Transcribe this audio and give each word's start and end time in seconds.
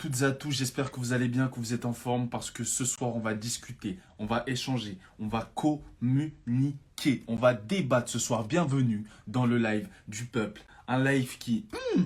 toutes 0.00 0.22
à 0.22 0.30
tous, 0.32 0.52
j'espère 0.52 0.90
que 0.90 0.98
vous 0.98 1.12
allez 1.12 1.28
bien, 1.28 1.48
que 1.48 1.56
vous 1.56 1.74
êtes 1.74 1.84
en 1.84 1.92
forme 1.92 2.30
parce 2.30 2.50
que 2.50 2.64
ce 2.64 2.86
soir 2.86 3.14
on 3.14 3.20
va 3.20 3.34
discuter, 3.34 3.98
on 4.18 4.24
va 4.24 4.44
échanger, 4.46 4.96
on 5.18 5.28
va 5.28 5.52
communiquer, 5.54 7.22
on 7.26 7.36
va 7.36 7.52
débattre 7.52 8.10
ce 8.10 8.18
soir. 8.18 8.46
Bienvenue 8.46 9.04
dans 9.26 9.44
le 9.44 9.58
live 9.58 9.90
du 10.08 10.24
peuple, 10.24 10.62
un 10.88 11.04
live 11.04 11.36
qui 11.36 11.66
hmm, 11.98 12.02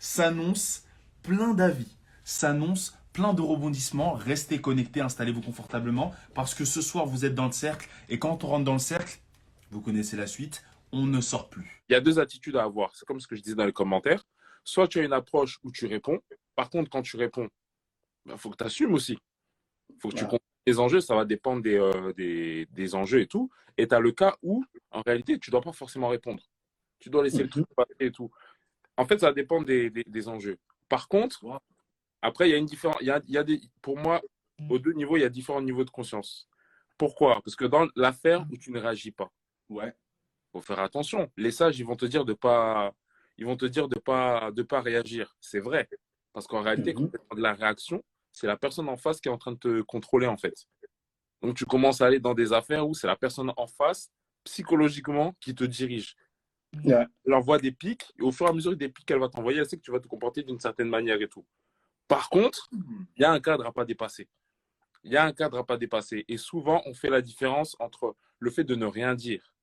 s'annonce 0.00 0.82
plein 1.22 1.54
d'avis, 1.54 1.96
s'annonce 2.24 2.98
plein 3.12 3.32
de 3.32 3.42
rebondissements. 3.42 4.14
Restez 4.14 4.60
connectés, 4.60 5.00
installez-vous 5.00 5.42
confortablement 5.42 6.12
parce 6.34 6.52
que 6.52 6.64
ce 6.64 6.82
soir 6.82 7.06
vous 7.06 7.24
êtes 7.24 7.36
dans 7.36 7.46
le 7.46 7.52
cercle 7.52 7.88
et 8.08 8.18
quand 8.18 8.42
on 8.42 8.48
rentre 8.48 8.64
dans 8.64 8.72
le 8.72 8.80
cercle, 8.80 9.20
vous 9.70 9.80
connaissez 9.80 10.16
la 10.16 10.26
suite, 10.26 10.64
on 10.90 11.06
ne 11.06 11.20
sort 11.20 11.48
plus. 11.48 11.84
Il 11.88 11.92
y 11.92 11.94
a 11.94 12.00
deux 12.00 12.18
attitudes 12.18 12.56
à 12.56 12.64
avoir. 12.64 12.90
C'est 12.96 13.06
comme 13.06 13.20
ce 13.20 13.28
que 13.28 13.36
je 13.36 13.42
disais 13.42 13.54
dans 13.54 13.66
les 13.66 13.72
commentaires. 13.72 14.26
Soit 14.64 14.88
tu 14.88 14.98
as 14.98 15.04
une 15.04 15.12
approche 15.12 15.60
où 15.62 15.70
tu 15.70 15.86
réponds. 15.86 16.18
Par 16.60 16.68
contre, 16.68 16.90
quand 16.90 17.00
tu 17.00 17.16
réponds, 17.16 17.48
il 18.26 18.36
faut 18.36 18.50
que 18.50 18.56
tu 18.58 18.64
assumes 18.64 18.92
aussi. 18.92 19.16
Il 19.88 19.96
faut 19.98 20.10
que 20.10 20.14
tu 20.14 20.24
comprennes 20.24 20.40
les 20.66 20.78
enjeux. 20.78 21.00
Ça 21.00 21.14
va 21.14 21.24
dépendre 21.24 21.62
des, 21.62 21.78
euh, 21.78 22.12
des, 22.12 22.66
des, 22.66 22.94
enjeux 22.94 23.22
et 23.22 23.26
tout. 23.26 23.50
Et 23.78 23.88
tu 23.88 23.94
as 23.94 23.98
le 23.98 24.12
cas 24.12 24.36
où, 24.42 24.62
en 24.90 25.00
réalité, 25.00 25.38
tu 25.38 25.48
ne 25.48 25.52
dois 25.52 25.62
pas 25.62 25.72
forcément 25.72 26.08
répondre. 26.08 26.42
Tu 26.98 27.08
dois 27.08 27.24
laisser 27.24 27.44
le 27.44 27.48
truc 27.48 27.64
passer 27.74 27.94
et 28.00 28.12
tout. 28.12 28.30
En 28.98 29.06
fait, 29.06 29.18
ça 29.20 29.28
va 29.28 29.32
dépendre 29.32 29.64
des, 29.64 29.88
des, 29.88 30.28
enjeux. 30.28 30.58
Par 30.90 31.08
contre, 31.08 31.62
après, 32.20 32.50
il 32.50 32.52
y 32.52 32.54
a 32.54 32.58
une 32.58 32.66
différence. 32.66 32.98
Il 33.00 33.06
y 33.06 33.10
a, 33.10 33.22
il 33.26 33.32
y 33.32 33.38
a 33.38 33.42
des, 33.42 33.58
pour 33.80 33.96
moi, 33.96 34.20
aux 34.68 34.78
deux 34.78 34.92
niveaux, 34.92 35.16
il 35.16 35.22
y 35.22 35.24
a 35.24 35.30
différents 35.30 35.62
niveaux 35.62 35.84
de 35.84 35.90
conscience. 35.90 36.46
Pourquoi? 36.98 37.40
Parce 37.42 37.56
que 37.56 37.64
dans 37.64 37.88
l'affaire 37.96 38.44
où 38.52 38.58
tu 38.58 38.70
ne 38.70 38.78
réagis 38.78 39.12
pas, 39.12 39.32
ouais. 39.70 39.94
faut 40.52 40.60
faire 40.60 40.80
attention. 40.80 41.32
Les 41.38 41.52
sages, 41.52 41.78
ils 41.78 41.86
vont 41.86 41.96
te 41.96 42.04
dire 42.04 42.26
de 42.26 42.34
pas, 42.34 42.92
ils 43.38 43.46
vont 43.46 43.56
te 43.56 43.64
dire 43.64 43.88
de 43.88 43.98
pas, 43.98 44.50
de 44.50 44.62
pas 44.62 44.82
réagir. 44.82 45.34
C'est 45.40 45.60
vrai, 45.60 45.88
parce 46.32 46.46
qu'en 46.46 46.62
réalité, 46.62 46.94
quand 46.94 47.08
tu 47.08 47.16
as 47.30 47.34
de 47.34 47.40
la 47.40 47.54
réaction, 47.54 48.02
c'est 48.32 48.46
la 48.46 48.56
personne 48.56 48.88
en 48.88 48.96
face 48.96 49.20
qui 49.20 49.28
est 49.28 49.32
en 49.32 49.38
train 49.38 49.52
de 49.52 49.58
te 49.58 49.82
contrôler 49.82 50.26
en 50.26 50.36
fait. 50.36 50.66
Donc 51.42 51.56
tu 51.56 51.64
commences 51.64 52.00
à 52.00 52.06
aller 52.06 52.20
dans 52.20 52.34
des 52.34 52.52
affaires 52.52 52.88
où 52.88 52.94
c'est 52.94 53.06
la 53.06 53.16
personne 53.16 53.52
en 53.56 53.66
face 53.66 54.10
psychologiquement 54.44 55.34
qui 55.40 55.54
te 55.54 55.64
dirige. 55.64 56.16
Yeah. 56.84 57.08
Elle 57.26 57.34
envoie 57.34 57.58
des 57.58 57.72
pics 57.72 58.12
et 58.18 58.22
au 58.22 58.30
fur 58.30 58.46
et 58.46 58.50
à 58.50 58.52
mesure 58.52 58.76
des 58.76 58.88
pics 58.88 59.04
qu'elle 59.04 59.18
va 59.18 59.28
t'envoyer, 59.28 59.58
elle 59.58 59.68
sait 59.68 59.76
que 59.76 59.82
tu 59.82 59.90
vas 59.90 60.00
te 60.00 60.06
comporter 60.06 60.42
d'une 60.42 60.60
certaine 60.60 60.88
manière 60.88 61.20
et 61.20 61.28
tout. 61.28 61.44
Par 62.06 62.28
contre, 62.28 62.68
il 62.72 63.22
y 63.22 63.24
a 63.24 63.32
un 63.32 63.40
cadre 63.40 63.66
à 63.66 63.72
pas 63.72 63.84
dépasser. 63.84 64.28
Il 65.02 65.12
y 65.12 65.16
a 65.16 65.24
un 65.24 65.32
cadre 65.32 65.58
à 65.58 65.64
pas 65.64 65.76
dépasser. 65.76 66.24
Et 66.28 66.36
souvent, 66.36 66.82
on 66.86 66.94
fait 66.94 67.10
la 67.10 67.22
différence 67.22 67.76
entre 67.80 68.16
le 68.38 68.50
fait 68.50 68.64
de 68.64 68.74
ne 68.74 68.86
rien 68.86 69.14
dire 69.14 69.54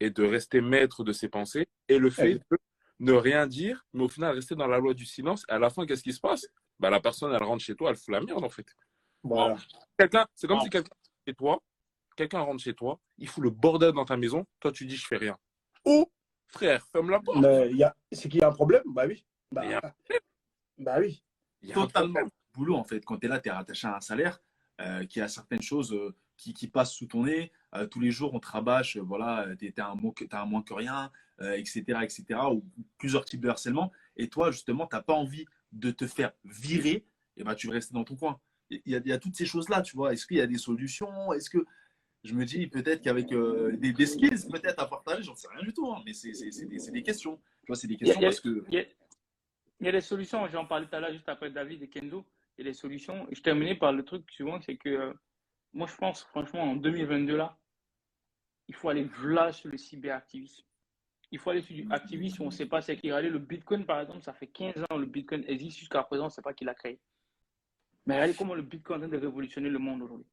et 0.00 0.10
de 0.10 0.24
rester 0.24 0.60
maître 0.60 1.04
de 1.04 1.12
ses 1.12 1.28
pensées 1.28 1.68
et 1.88 1.98
le 1.98 2.10
fait 2.10 2.34
de 2.34 2.58
ne 3.02 3.12
rien 3.12 3.46
dire, 3.46 3.84
mais 3.92 4.04
au 4.04 4.08
final 4.08 4.34
rester 4.34 4.54
dans 4.54 4.66
la 4.68 4.78
loi 4.78 4.94
du 4.94 5.04
silence. 5.04 5.44
Et 5.48 5.52
à 5.52 5.58
la 5.58 5.70
fin, 5.70 5.84
qu'est-ce 5.86 6.02
qui 6.04 6.12
se 6.12 6.20
passe? 6.20 6.46
Bah, 6.78 6.88
La 6.88 7.00
personne, 7.00 7.32
elle 7.34 7.42
rentre 7.42 7.62
chez 7.64 7.74
toi, 7.74 7.90
elle 7.90 7.96
fout 7.96 8.12
la 8.12 8.20
merde 8.20 8.42
en 8.44 8.48
fait. 8.48 8.66
Voilà. 9.22 9.56
Quelqu'un, 9.98 10.26
c'est 10.34 10.46
comme 10.46 10.60
si 10.60 10.70
quelqu'un 10.70 10.94
chez 11.26 11.34
toi, 11.34 11.60
quelqu'un 12.16 12.40
rentre 12.40 12.62
chez 12.62 12.74
toi, 12.74 12.98
il 13.18 13.28
fout 13.28 13.42
le 13.42 13.50
bordel 13.50 13.92
dans 13.92 14.04
ta 14.04 14.16
maison, 14.16 14.46
toi 14.60 14.72
tu 14.72 14.86
dis 14.86 14.96
je 14.96 15.06
fais 15.06 15.16
rien. 15.16 15.36
Ou 15.84 16.06
frère, 16.46 16.86
ferme 16.86 17.10
la 17.10 17.20
porte. 17.20 17.38
Mais 17.38 17.70
il 17.70 17.76
y 17.76 17.84
a... 17.84 17.94
c'est 18.12 18.28
qu'il 18.28 18.40
y 18.40 18.44
a 18.44 18.48
un 18.48 18.52
problème? 18.52 18.82
Bah 18.86 19.04
oui. 19.06 19.24
Bah, 19.50 19.64
Il 19.64 19.70
y 19.70 19.74
a 19.74 19.78
un 19.84 19.92
bah 20.78 20.96
oui. 21.00 21.22
Il 21.60 21.68
y 21.68 21.72
a 21.72 21.78
un 21.78 21.82
Totalement. 21.86 22.12
problème. 22.14 22.30
Boulot, 22.54 22.76
en 22.76 22.84
fait, 22.84 23.04
quand 23.04 23.18
tu 23.18 23.26
es 23.26 23.28
là, 23.28 23.40
tu 23.40 23.48
es 23.48 23.52
rattaché 23.52 23.86
à 23.86 23.96
un 23.96 24.00
salaire 24.00 24.38
euh, 24.80 25.04
qui 25.06 25.20
a 25.20 25.28
certaines 25.28 25.62
choses 25.62 25.92
euh, 25.92 26.14
qui, 26.42 26.52
qui 26.54 26.66
passent 26.66 26.92
sous 26.94 27.06
ton 27.06 27.24
nez. 27.24 27.52
Euh, 27.74 27.86
tous 27.86 28.00
les 28.00 28.10
jours, 28.10 28.34
on 28.34 28.40
te 28.40 28.48
rabâche, 28.48 28.96
euh, 28.96 29.00
voilà, 29.00 29.46
tu 29.58 29.72
as, 29.78 29.88
un 29.88 29.94
moins 29.94 30.12
que- 30.12 30.24
t'as 30.24 30.42
un 30.42 30.46
moins 30.46 30.62
que 30.62 30.74
rien, 30.74 31.10
euh, 31.40 31.52
etc., 31.52 31.82
etc., 32.02 32.24
ou, 32.50 32.56
ou 32.78 32.84
plusieurs 32.98 33.24
types 33.24 33.40
de 33.40 33.48
harcèlement. 33.48 33.92
Et 34.16 34.28
toi, 34.28 34.50
justement, 34.50 34.86
tu 34.88 34.96
n'as 34.96 35.02
pas 35.02 35.14
envie 35.14 35.46
de 35.72 35.90
te 35.92 36.06
faire 36.06 36.32
virer, 36.44 37.04
et 37.36 37.44
ben, 37.44 37.54
tu 37.54 37.68
veux 37.68 37.72
rester 37.74 37.94
dans 37.94 38.04
ton 38.04 38.16
coin. 38.16 38.40
Il 38.70 38.80
y 38.86 38.96
a, 38.96 38.98
il 38.98 39.08
y 39.08 39.12
a 39.12 39.18
toutes 39.18 39.36
ces 39.36 39.46
choses-là, 39.46 39.82
tu 39.82 39.96
vois. 39.96 40.12
Est-ce 40.12 40.26
qu'il 40.26 40.38
y 40.38 40.40
a 40.40 40.46
des 40.46 40.58
solutions? 40.58 41.32
Est-ce 41.32 41.48
que 41.48 41.64
je 42.24 42.34
me 42.34 42.44
dis 42.44 42.66
peut-être 42.66 43.02
qu'avec 43.02 43.32
euh, 43.32 43.76
des, 43.76 43.92
des 43.92 44.06
skills 44.06 44.48
peut-être 44.50 44.80
à 44.80 44.86
partager, 44.88 45.22
j'en 45.22 45.34
sais 45.36 45.48
rien 45.54 45.62
du 45.62 45.72
tout, 45.72 45.90
hein, 45.92 46.02
mais 46.04 46.12
c'est 46.12 46.32
des, 46.90 47.02
questions. 47.02 47.36
Tu 47.62 47.66
vois, 47.68 47.76
c'est 47.76 47.86
des 47.88 47.96
questions 47.96 48.20
a- 48.20 48.24
parce 48.24 48.40
que. 48.40 48.64
Il 48.68 48.74
y, 48.74 48.78
a, 48.78 48.84
il 49.80 49.86
y 49.86 49.88
a 49.88 49.92
des 49.92 50.00
solutions, 50.00 50.46
j'en 50.48 50.66
parlais 50.66 50.86
tout 50.86 50.96
à 50.96 51.00
l'heure 51.00 51.12
juste 51.12 51.28
après 51.28 51.50
David 51.50 51.82
et 51.82 51.88
Kendo. 51.88 52.24
Il 52.58 52.64
y 52.64 52.68
a 52.68 52.70
des 52.72 52.76
solutions. 52.76 53.26
Je 53.30 53.40
terminais 53.40 53.74
par 53.76 53.92
le 53.92 54.04
truc 54.04 54.30
suivant, 54.30 54.60
c'est 54.60 54.76
que 54.76 54.88
euh, 54.88 55.12
moi 55.72 55.86
je 55.86 55.96
pense 55.96 56.24
franchement 56.24 56.62
en 56.62 56.76
2022 56.76 57.36
là, 57.36 57.58
il 58.68 58.74
faut 58.74 58.88
aller 58.88 59.08
là 59.24 59.52
sur 59.52 59.70
le 59.70 59.76
cyberactivisme. 59.76 60.64
Il 61.30 61.38
faut 61.38 61.50
aller 61.50 61.62
sur 61.62 61.74
du 61.74 61.86
activisme 61.90 62.42
on 62.42 62.46
ne 62.46 62.50
sait 62.50 62.66
pas 62.66 62.82
c'est 62.82 62.96
qui. 62.96 63.10
Regardez, 63.10 63.30
le 63.30 63.38
Bitcoin 63.38 63.84
par 63.84 64.00
exemple, 64.00 64.22
ça 64.22 64.32
fait 64.34 64.48
15 64.48 64.84
ans 64.90 64.96
le 64.96 65.06
Bitcoin 65.06 65.44
existe 65.46 65.78
jusqu'à 65.78 66.02
présent, 66.02 66.24
on 66.24 66.26
ne 66.26 66.32
sait 66.32 66.42
pas 66.42 66.52
qui 66.52 66.64
l'a 66.64 66.74
créé. 66.74 67.00
Mais 68.06 68.14
regardez 68.14 68.34
comment 68.34 68.54
le 68.54 68.62
Bitcoin 68.62 69.02
est 69.02 69.06
en 69.06 69.08
train 69.08 69.18
de 69.18 69.22
révolutionner 69.22 69.70
le 69.70 69.78
monde 69.78 70.02
aujourd'hui. 70.02 70.26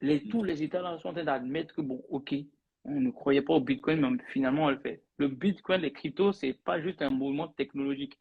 Les, 0.00 0.28
tous 0.28 0.44
les 0.44 0.62
États 0.62 0.82
là 0.82 0.98
sont 0.98 1.08
en 1.08 1.12
train 1.12 1.24
d'admettre 1.24 1.74
que 1.74 1.80
bon, 1.80 2.04
ok, 2.08 2.34
on 2.84 3.00
ne 3.00 3.10
croyait 3.10 3.42
pas 3.42 3.54
au 3.54 3.60
Bitcoin, 3.60 4.00
mais 4.00 4.22
finalement 4.28 4.66
on 4.66 4.70
le 4.70 4.78
fait. 4.78 5.02
Le 5.16 5.28
Bitcoin, 5.28 5.80
les 5.80 5.92
cryptos, 5.92 6.32
c'est 6.32 6.52
pas 6.52 6.80
juste 6.80 7.02
un 7.02 7.10
mouvement 7.10 7.48
technologique. 7.48 8.18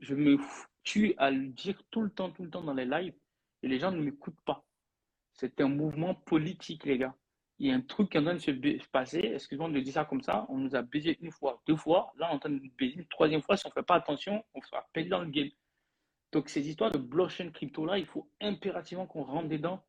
Je 0.00 0.14
me 0.14 0.38
tue 0.84 1.14
à 1.18 1.30
le 1.30 1.48
dire 1.48 1.82
tout 1.90 2.02
le 2.02 2.10
temps, 2.10 2.30
tout 2.30 2.44
le 2.44 2.50
temps 2.50 2.62
dans 2.62 2.74
les 2.74 2.84
lives, 2.84 3.14
et 3.62 3.68
les 3.68 3.78
gens 3.78 3.90
ne 3.90 4.00
m'écoutent 4.00 4.40
pas. 4.42 4.64
C'est 5.40 5.58
un 5.62 5.68
mouvement 5.68 6.14
politique, 6.14 6.84
les 6.84 6.98
gars. 6.98 7.14
Il 7.58 7.68
y 7.68 7.72
a 7.72 7.74
un 7.74 7.80
truc 7.80 8.10
qui 8.10 8.18
est 8.18 8.20
en 8.20 8.24
train 8.24 8.34
de 8.34 8.38
se 8.40 8.88
passer. 8.92 9.20
Excuse-moi 9.20 9.70
de 9.70 9.80
dire 9.80 9.94
ça 9.94 10.04
comme 10.04 10.20
ça. 10.20 10.44
On 10.50 10.58
nous 10.58 10.76
a 10.76 10.82
baisé 10.82 11.16
une 11.22 11.32
fois, 11.32 11.62
deux 11.66 11.76
fois. 11.76 12.12
Là, 12.18 12.28
on 12.28 12.32
est 12.32 12.34
en 12.34 12.38
train 12.40 12.50
de 12.50 12.56
nous 12.56 12.70
baiser 12.78 12.96
une 12.96 13.06
troisième 13.06 13.40
fois. 13.40 13.56
Si 13.56 13.64
on 13.64 13.70
ne 13.70 13.72
fait 13.72 13.82
pas 13.82 13.94
attention, 13.94 14.44
on 14.52 14.60
sera 14.60 14.86
perdu 14.92 15.08
dans 15.08 15.22
le 15.22 15.30
game. 15.30 15.48
Donc, 16.32 16.50
ces 16.50 16.68
histoires 16.68 16.90
de 16.90 16.98
blockchain 16.98 17.50
crypto-là, 17.52 17.96
il 17.96 18.04
faut 18.04 18.30
impérativement 18.42 19.06
qu'on 19.06 19.22
rentre 19.22 19.48
dedans. 19.48 19.82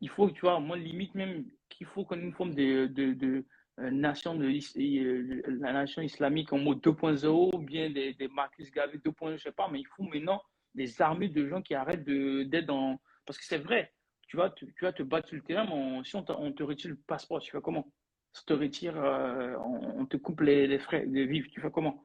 Il 0.00 0.08
faut, 0.08 0.28
tu 0.32 0.40
vois, 0.40 0.58
moi, 0.58 0.76
limite 0.76 1.14
même 1.14 1.44
qu'il 1.68 1.86
faut 1.86 2.04
qu'on 2.04 2.18
ait 2.18 2.22
une 2.22 2.32
forme 2.32 2.54
de, 2.54 2.86
de, 2.86 3.46
euh, 3.78 3.90
nation, 3.92 4.34
de, 4.34 4.46
euh, 4.48 5.42
la 5.60 5.72
nation 5.74 6.02
islamique 6.02 6.52
en 6.52 6.58
mode 6.58 6.80
2.0, 6.80 7.54
ou 7.54 7.58
bien 7.58 7.88
des, 7.90 8.14
des 8.14 8.26
Marcus 8.26 8.68
Garvey 8.72 8.98
2.0, 8.98 9.36
je 9.36 9.42
sais 9.44 9.52
pas, 9.52 9.68
mais 9.70 9.78
il 9.78 9.86
faut 9.86 10.02
maintenant 10.02 10.42
des 10.74 11.00
armées 11.00 11.28
de 11.28 11.46
gens 11.46 11.62
qui 11.62 11.74
arrêtent 11.74 12.04
d'être 12.04 12.66
dans. 12.66 13.00
Parce 13.24 13.38
que 13.38 13.44
c'est 13.44 13.58
vrai, 13.58 13.92
tu 14.28 14.36
vas, 14.36 14.50
te, 14.50 14.64
tu 14.64 14.84
vas 14.84 14.92
te 14.92 15.02
battre 15.02 15.28
sur 15.28 15.36
le 15.36 15.42
terrain, 15.42 15.64
mais 15.64 15.72
on- 15.72 16.04
si 16.04 16.14
on, 16.14 16.22
te 16.22 16.62
retire 16.62 16.90
le 16.90 16.96
passeport, 16.96 17.40
tu 17.40 17.50
fais 17.50 17.60
comment? 17.60 17.90
Si 18.32 18.42
on 18.42 18.46
te 18.46 18.52
retire, 18.52 18.96
euh, 18.96 19.56
on, 19.56 20.00
on 20.00 20.06
te 20.06 20.16
coupe 20.16 20.42
les, 20.42 20.66
les 20.66 20.78
frais 20.78 21.06
de 21.06 21.20
vivre, 21.22 21.48
tu 21.50 21.60
fais 21.60 21.70
comment? 21.70 22.04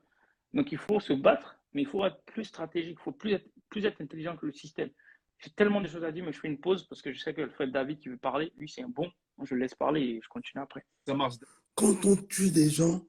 Donc 0.53 0.71
il 0.71 0.77
faut 0.77 0.99
se 0.99 1.13
battre, 1.13 1.59
mais 1.73 1.81
il 1.83 1.87
faut 1.87 2.05
être 2.05 2.21
plus 2.25 2.45
stratégique, 2.45 2.97
il 2.99 3.03
faut 3.03 3.11
plus 3.11 3.33
être, 3.33 3.47
plus 3.69 3.85
être 3.85 4.01
intelligent 4.01 4.37
que 4.37 4.45
le 4.45 4.53
système. 4.53 4.89
J'ai 5.39 5.49
tellement 5.51 5.81
de 5.81 5.87
choses 5.87 6.03
à 6.05 6.11
dire, 6.11 6.23
mais 6.23 6.31
je 6.31 6.39
fais 6.39 6.47
une 6.47 6.59
pause 6.59 6.87
parce 6.87 7.01
que 7.01 7.11
je 7.11 7.19
sais 7.19 7.33
que 7.33 7.41
le 7.41 7.49
frère 7.49 7.69
David 7.69 7.99
qui 7.99 8.09
veut 8.09 8.17
parler, 8.17 8.53
lui 8.57 8.69
c'est 8.69 8.81
un 8.83 8.89
bon. 8.89 9.11
Je 9.43 9.55
le 9.55 9.61
laisse 9.61 9.75
parler 9.75 10.01
et 10.01 10.21
je 10.23 10.29
continue 10.29 10.61
après. 10.61 10.85
Ça 11.05 11.13
marche. 11.13 11.35
Quand 11.75 12.05
on 12.05 12.15
tue 12.15 12.51
des 12.51 12.69
gens, 12.69 13.01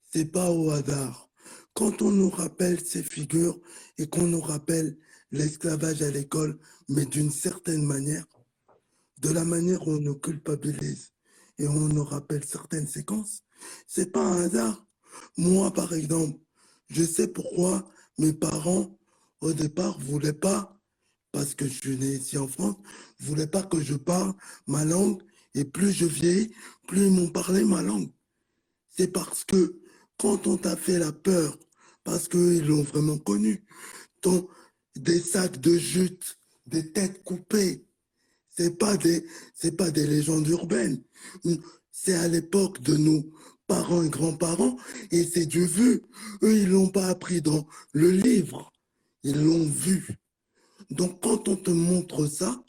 c'est 0.00 0.32
pas 0.32 0.50
au 0.50 0.70
hasard. 0.70 1.28
Quand 1.74 2.00
on 2.00 2.10
nous 2.10 2.30
rappelle 2.30 2.80
ces 2.80 3.02
figures 3.02 3.60
et 3.98 4.08
qu'on 4.08 4.26
nous 4.26 4.40
rappelle 4.40 4.96
l'esclavage 5.30 6.02
à 6.02 6.10
l'école, 6.10 6.58
mais 6.88 7.06
d'une 7.06 7.30
certaine 7.30 7.82
manière, 7.82 8.26
de 9.18 9.30
la 9.30 9.44
manière 9.44 9.86
où 9.86 9.92
on 9.92 10.00
nous 10.00 10.16
culpabilise 10.16 11.12
et 11.58 11.66
on 11.66 11.88
nous 11.88 12.04
rappelle 12.04 12.44
certaines 12.44 12.86
séquences, 12.86 13.42
c'est 13.86 14.12
pas 14.12 14.22
un 14.22 14.42
hasard. 14.44 14.86
Moi, 15.36 15.72
par 15.72 15.94
exemple, 15.94 16.38
je 16.88 17.02
sais 17.02 17.28
pourquoi 17.28 17.88
mes 18.18 18.32
parents, 18.32 18.98
au 19.40 19.52
départ, 19.52 19.98
voulaient 19.98 20.32
pas, 20.32 20.80
parce 21.32 21.54
que 21.54 21.66
je 21.66 21.74
suis 21.74 21.96
né 21.96 22.14
ici 22.14 22.38
en 22.38 22.48
France, 22.48 22.76
voulaient 23.20 23.46
pas 23.46 23.62
que 23.62 23.80
je 23.80 23.94
parle 23.94 24.34
ma 24.66 24.84
langue 24.84 25.22
et 25.54 25.64
plus 25.64 25.92
je 25.92 26.06
vieillis, 26.06 26.52
plus 26.86 27.06
ils 27.06 27.12
m'ont 27.12 27.30
parlé 27.30 27.64
ma 27.64 27.82
langue. 27.82 28.10
C'est 28.88 29.08
parce 29.08 29.44
que 29.44 29.80
quand 30.18 30.46
on 30.46 30.56
t'a 30.56 30.76
fait 30.76 30.98
la 30.98 31.12
peur, 31.12 31.58
parce 32.04 32.28
qu'ils 32.28 32.66
l'ont 32.66 32.82
vraiment 32.82 33.18
connu, 33.18 33.64
des 34.96 35.20
sacs 35.20 35.60
de 35.60 35.76
jute, 35.76 36.38
des 36.66 36.92
têtes 36.92 37.22
coupées, 37.22 37.84
c'est 38.56 38.78
pas 38.78 38.96
des, 38.96 39.24
pas 39.76 39.90
des 39.90 40.06
légendes 40.06 40.48
urbaines. 40.48 41.02
C'est 41.92 42.14
à 42.14 42.28
l'époque 42.28 42.80
de 42.80 42.96
nos 42.96 43.30
parents 43.66 44.02
et 44.02 44.08
grands-parents 44.08 44.76
et 45.10 45.24
c'est 45.24 45.46
du 45.46 45.66
vu. 45.66 46.02
Eux, 46.42 46.56
ils 46.56 46.68
l'ont 46.68 46.88
pas 46.88 47.08
appris 47.08 47.42
dans 47.42 47.66
le 47.92 48.10
livre. 48.10 48.72
Ils 49.22 49.42
l'ont 49.44 49.66
vu. 49.66 50.08
Donc 50.90 51.20
quand 51.22 51.48
on 51.48 51.56
te 51.56 51.70
montre 51.70 52.26
ça, 52.26 52.62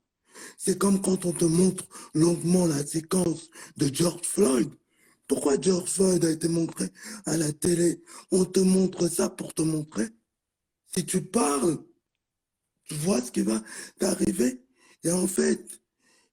c'est 0.58 0.78
comme 0.78 1.02
quand 1.02 1.26
on 1.26 1.32
te 1.32 1.46
montre 1.46 1.88
longuement 2.14 2.66
la 2.66 2.86
séquence 2.86 3.50
de 3.78 3.94
George 3.94 4.26
Floyd. 4.26 4.70
Pourquoi 5.28 5.60
George 5.60 5.90
Floyd 5.90 6.24
a 6.26 6.32
été 6.32 6.48
montré 6.48 6.90
à 7.26 7.38
la 7.38 7.52
télé? 7.52 8.02
On 8.32 8.46
te 8.46 8.60
montre 8.60 9.08
ça 9.08 9.30
pour 9.30 9.54
te 9.54 9.62
montrer. 9.62 10.08
Si 10.96 11.06
tu 11.06 11.22
parles, 11.22 11.80
vois 12.96 13.22
ce 13.22 13.32
qui 13.32 13.42
va 13.42 13.64
t'arriver. 14.00 14.64
Et 15.04 15.12
en 15.12 15.28
fait, 15.28 15.82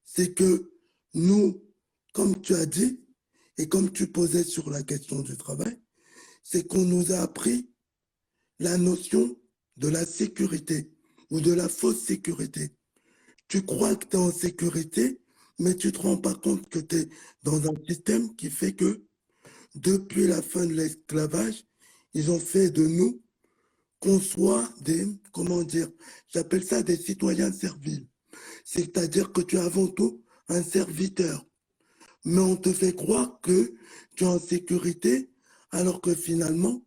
c'est 0.03 0.33
que 0.33 0.71
nous, 1.13 1.61
comme 2.13 2.41
tu 2.41 2.53
as 2.55 2.65
dit, 2.65 2.99
et 3.57 3.67
comme 3.67 3.91
tu 3.91 4.07
posais 4.07 4.43
sur 4.43 4.69
la 4.69 4.83
question 4.83 5.21
du 5.21 5.37
travail, 5.37 5.79
c'est 6.43 6.67
qu'on 6.67 6.83
nous 6.83 7.11
a 7.13 7.19
appris 7.19 7.69
la 8.59 8.77
notion 8.77 9.37
de 9.77 9.87
la 9.87 10.05
sécurité 10.05 10.91
ou 11.31 11.41
de 11.41 11.53
la 11.53 11.69
fausse 11.69 12.03
sécurité. 12.03 12.75
Tu 13.47 13.61
crois 13.63 13.95
que 13.95 14.05
tu 14.05 14.17
es 14.17 14.19
en 14.19 14.31
sécurité, 14.31 15.21
mais 15.59 15.75
tu 15.75 15.91
te 15.91 15.99
rends 15.99 16.17
pas 16.17 16.35
compte 16.35 16.67
que 16.69 16.79
tu 16.79 16.97
es 16.97 17.09
dans 17.43 17.69
un 17.69 17.73
système 17.87 18.35
qui 18.35 18.49
fait 18.49 18.73
que 18.73 19.05
depuis 19.75 20.27
la 20.27 20.41
fin 20.41 20.65
de 20.65 20.73
l'esclavage, 20.73 21.65
ils 22.13 22.31
ont 22.31 22.39
fait 22.39 22.69
de 22.69 22.85
nous 22.85 23.21
qu'on 24.05 24.19
soit 24.19 24.69
des, 24.81 25.07
comment 25.31 25.63
dire, 25.63 25.89
j'appelle 26.29 26.63
ça 26.63 26.83
des 26.83 26.95
citoyens 26.95 27.51
serviles. 27.51 28.05
C'est-à-dire 28.63 29.31
que 29.31 29.41
tu 29.41 29.55
es 29.55 29.59
avant 29.59 29.87
tout 29.87 30.21
un 30.47 30.61
serviteur. 30.61 31.43
Mais 32.23 32.39
on 32.39 32.55
te 32.55 32.71
fait 32.71 32.93
croire 32.93 33.39
que 33.41 33.73
tu 34.15 34.23
es 34.23 34.27
en 34.27 34.39
sécurité, 34.39 35.31
alors 35.71 36.01
que 36.01 36.13
finalement, 36.13 36.85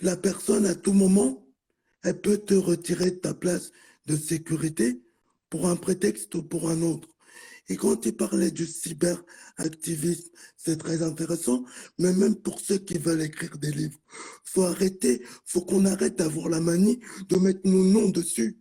la 0.00 0.14
personne 0.14 0.66
à 0.66 0.74
tout 0.74 0.92
moment, 0.92 1.46
elle 2.02 2.20
peut 2.20 2.38
te 2.38 2.54
retirer 2.54 3.12
de 3.12 3.16
ta 3.16 3.32
place 3.32 3.72
de 4.06 4.16
sécurité 4.16 5.02
pour 5.48 5.68
un 5.68 5.76
prétexte 5.76 6.34
ou 6.34 6.42
pour 6.42 6.68
un 6.68 6.82
autre. 6.82 7.08
Et 7.70 7.76
quand 7.76 7.94
tu 7.94 8.12
parlais 8.12 8.50
du 8.50 8.66
cyberactivisme, 8.66 10.30
c'est 10.56 10.76
très 10.76 11.02
intéressant, 11.04 11.64
mais 12.00 12.12
même 12.12 12.34
pour 12.34 12.58
ceux 12.58 12.78
qui 12.78 12.98
veulent 12.98 13.22
écrire 13.22 13.56
des 13.58 13.70
livres, 13.70 13.98
faut 14.44 14.64
arrêter, 14.64 15.22
faut 15.46 15.60
qu'on 15.60 15.84
arrête 15.84 16.16
d'avoir 16.18 16.48
la 16.48 16.60
manie 16.60 16.98
de 17.28 17.36
mettre 17.36 17.60
nos 17.64 17.84
noms 17.84 18.08
dessus. 18.08 18.58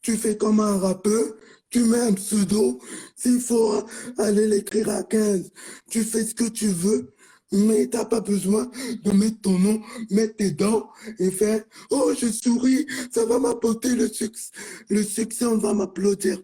Tu 0.00 0.16
fais 0.16 0.36
comme 0.36 0.60
un 0.60 0.78
rappeur, 0.78 1.34
tu 1.70 1.80
mets 1.80 1.98
un 1.98 2.12
pseudo, 2.12 2.80
s'il 3.16 3.40
faut 3.40 3.84
aller 4.16 4.46
l'écrire 4.46 4.90
à 4.90 5.02
15, 5.02 5.50
tu 5.90 6.04
fais 6.04 6.24
ce 6.24 6.36
que 6.36 6.48
tu 6.48 6.68
veux, 6.68 7.12
mais 7.50 7.88
t'as 7.88 8.04
pas 8.04 8.20
besoin 8.20 8.70
de 9.02 9.10
mettre 9.10 9.40
ton 9.40 9.58
nom, 9.58 9.82
mettre 10.10 10.36
tes 10.36 10.52
dents 10.52 10.88
et 11.18 11.32
faire 11.32 11.64
«Oh, 11.90 12.12
je 12.16 12.28
souris, 12.28 12.86
ça 13.12 13.24
va 13.24 13.40
m'apporter 13.40 13.96
le 13.96 14.06
succès. 14.06 14.52
Le 14.88 15.02
succès, 15.02 15.46
on 15.46 15.58
va 15.58 15.74
m'applaudir.» 15.74 16.40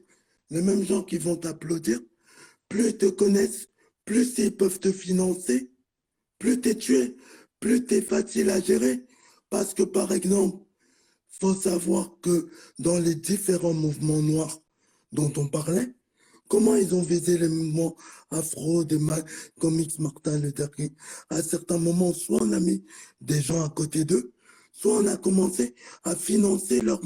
Les 0.52 0.60
mêmes 0.60 0.84
gens 0.84 1.02
qui 1.02 1.16
vont 1.16 1.37
t'applaudir, 1.37 1.99
plus 2.69 2.88
ils 2.90 2.99
te 2.99 3.06
connaissent, 3.06 3.69
plus 4.04 4.37
ils 4.37 4.54
peuvent 4.54 4.78
te 4.78 4.93
financer, 4.93 5.70
plus 6.38 6.60
tu 6.60 6.69
es 6.69 6.75
tué, 6.75 7.16
plus 7.58 7.87
tu 7.87 7.94
es 7.94 8.02
facile 8.02 8.50
à 8.50 8.60
gérer. 8.60 9.02
Parce 9.49 9.72
que, 9.72 9.82
par 9.82 10.12
exemple, 10.12 10.58
faut 11.40 11.54
savoir 11.54 12.19
que 12.20 12.50
dans 12.78 12.99
les 12.99 13.14
différents 13.14 13.72
mouvements 13.72 14.20
noirs 14.20 14.60
dont 15.12 15.32
on 15.38 15.49
parlait, 15.49 15.94
comment 16.49 16.76
ils 16.76 16.94
ont 16.94 17.00
visé 17.00 17.38
les 17.38 17.49
mouvements 17.49 17.96
afro, 18.31 18.84
des 18.84 18.99
comme 19.58 19.81
X 19.81 20.00
Martin 20.00 20.38
Luther 20.38 20.70
King. 20.70 20.90
À 21.31 21.43
certains 21.43 21.78
moments, 21.78 22.12
soit 22.12 22.43
on 22.43 22.52
a 22.52 22.60
mis 22.60 22.84
des 23.22 23.40
gens 23.40 23.64
à 23.64 23.70
côté 23.70 24.04
d'eux, 24.04 24.34
soit 24.70 24.99
on 24.99 25.06
a 25.06 25.16
commencé 25.16 25.75
à 26.04 26.14
financer 26.14 26.82
leur 26.82 27.00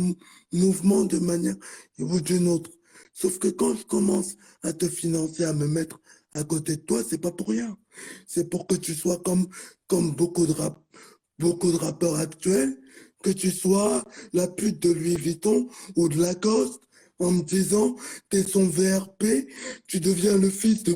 mouvement 0.50 1.04
de 1.04 1.20
manière 1.20 1.54
ou 2.00 2.20
d'une 2.20 2.48
autre. 2.48 2.75
Sauf 3.18 3.38
que 3.38 3.48
quand 3.48 3.74
je 3.74 3.84
commence 3.84 4.36
à 4.62 4.74
te 4.74 4.86
financer, 4.86 5.44
à 5.44 5.54
me 5.54 5.66
mettre 5.66 5.98
à 6.34 6.44
côté 6.44 6.76
de 6.76 6.82
toi, 6.82 7.02
c'est 7.02 7.16
pas 7.16 7.32
pour 7.32 7.48
rien. 7.48 7.78
C'est 8.26 8.50
pour 8.50 8.66
que 8.66 8.74
tu 8.74 8.94
sois 8.94 9.18
comme, 9.24 9.48
comme 9.86 10.14
beaucoup 10.14 10.46
de 10.46 10.54
beaucoup 11.38 11.72
de 11.72 11.78
rappeurs 11.78 12.16
actuels, 12.16 12.78
que 13.22 13.30
tu 13.30 13.50
sois 13.50 14.04
la 14.34 14.46
pute 14.46 14.82
de 14.82 14.92
Louis 14.92 15.16
Vuitton 15.16 15.66
ou 15.96 16.10
de 16.10 16.20
Lacoste, 16.20 16.82
en 17.18 17.32
me 17.32 17.42
disant, 17.42 17.96
t'es 18.28 18.42
son 18.42 18.68
VRP, 18.68 19.48
tu 19.86 19.98
deviens 19.98 20.36
le 20.36 20.50
fils 20.50 20.82
de 20.82 20.94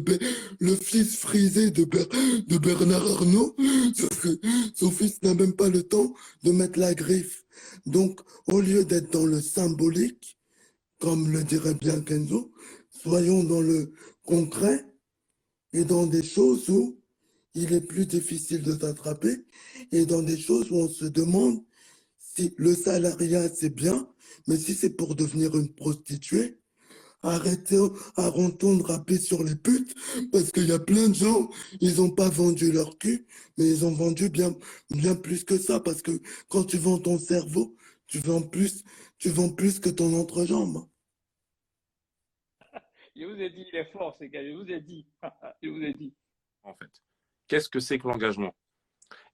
le 0.58 0.76
fils 0.76 1.16
frisé 1.16 1.70
de, 1.70 1.84
de 1.84 2.58
Bernard 2.58 3.10
Arnault, 3.12 3.56
sauf 3.96 4.20
que 4.20 4.38
son 4.74 4.90
fils 4.90 5.22
n'a 5.22 5.32
même 5.32 5.54
pas 5.54 5.70
le 5.70 5.82
temps 5.82 6.12
de 6.42 6.52
mettre 6.52 6.78
la 6.78 6.94
griffe. 6.94 7.46
Donc, 7.86 8.20
au 8.46 8.60
lieu 8.60 8.84
d'être 8.84 9.10
dans 9.10 9.24
le 9.24 9.40
symbolique, 9.40 10.36
comme 11.00 11.30
le 11.32 11.42
dirait 11.42 11.74
bien 11.74 12.00
Kenzo, 12.02 12.52
soyons 13.02 13.42
dans 13.44 13.62
le 13.62 13.92
concret 14.24 14.86
et 15.72 15.84
dans 15.84 16.06
des 16.06 16.22
choses 16.22 16.68
où 16.68 17.00
il 17.54 17.72
est 17.72 17.80
plus 17.80 18.06
difficile 18.06 18.62
de 18.62 18.74
t'attraper 18.74 19.44
et 19.92 20.06
dans 20.06 20.22
des 20.22 20.38
choses 20.38 20.70
où 20.70 20.76
on 20.76 20.88
se 20.88 21.06
demande 21.06 21.64
si 22.18 22.54
le 22.58 22.74
salariat 22.74 23.48
c'est 23.48 23.74
bien, 23.74 24.08
mais 24.46 24.56
si 24.56 24.74
c'est 24.74 24.90
pour 24.90 25.16
devenir 25.16 25.56
une 25.56 25.72
prostituée, 25.74 26.58
arrêtez, 27.22 27.78
arrêtons 28.16 28.76
de 28.76 28.82
rapper 28.82 29.18
sur 29.18 29.42
les 29.42 29.56
putes, 29.56 29.94
parce 30.32 30.52
qu'il 30.52 30.66
y 30.66 30.72
a 30.72 30.78
plein 30.78 31.08
de 31.08 31.14
gens, 31.14 31.50
ils 31.80 31.96
n'ont 31.96 32.10
pas 32.10 32.28
vendu 32.28 32.72
leur 32.72 32.98
cul, 32.98 33.26
mais 33.58 33.68
ils 33.68 33.84
ont 33.84 33.92
vendu 33.92 34.28
bien, 34.28 34.54
bien 34.90 35.14
plus 35.16 35.44
que 35.44 35.58
ça, 35.58 35.80
parce 35.80 36.02
que 36.02 36.20
quand 36.48 36.64
tu 36.64 36.78
vends 36.78 36.98
ton 36.98 37.18
cerveau, 37.18 37.74
tu 38.06 38.18
vends 38.18 38.42
plus, 38.42 38.84
tu 39.18 39.30
vends 39.30 39.50
plus 39.50 39.80
que 39.80 39.90
ton 39.90 40.14
entrejambe. 40.18 40.86
Je 43.20 43.26
vous 43.26 43.38
ai 43.38 43.50
dit, 43.50 43.66
il 43.70 43.76
est 43.76 43.84
fort, 43.92 44.16
ces 44.18 44.30
gars. 44.30 44.42
Je 44.42 44.52
vous 44.52 44.70
ai 44.70 44.80
dit. 44.80 45.06
Je 45.62 45.68
vous 45.68 45.82
ai 45.82 45.92
dit. 45.92 46.14
En 46.62 46.72
fait, 46.72 46.90
qu'est-ce 47.46 47.68
que 47.68 47.78
c'est 47.78 47.98
que 47.98 48.08
l'engagement? 48.08 48.54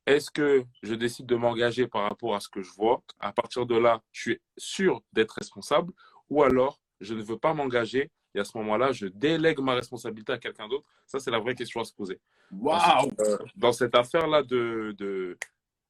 Est-ce 0.07 0.31
que 0.31 0.65
je 0.83 0.95
décide 0.95 1.27
de 1.27 1.35
m'engager 1.35 1.89
par 1.89 2.03
rapport 2.03 2.35
à 2.37 2.41
ce 2.41 2.49
que 2.49 2.63
je 2.63 2.71
vois? 2.73 3.03
À 3.19 3.33
partir 3.33 3.67
de 3.67 3.77
là, 3.77 4.01
je 4.13 4.21
suis 4.21 4.41
sûr 4.57 5.03
d'être 5.13 5.33
responsable 5.33 5.93
ou 6.31 6.45
alors 6.45 6.81
je 7.01 7.15
ne 7.15 7.23
veux 7.23 7.39
pas 7.39 7.55
m'engager 7.55 8.11
et 8.35 8.39
à 8.39 8.45
ce 8.45 8.57
moment-là, 8.59 8.93
je 8.93 9.07
délègue 9.07 9.59
ma 9.61 9.75
responsabilité 9.75 10.33
à 10.33 10.39
quelqu'un 10.39 10.69
d'autre? 10.69 10.85
Ça, 11.07 11.19
c'est 11.19 11.31
la 11.31 11.41
vraie 11.41 11.55
question 11.55 11.81
à 11.81 11.85
se 11.85 11.93
poser. 11.93 12.21
Waouh 12.53 13.11
euh, 13.21 13.39
Dans 13.57 13.73
cette 13.73 13.97
affaire-là 13.97 14.43
de, 14.43 14.95
de, 14.97 15.37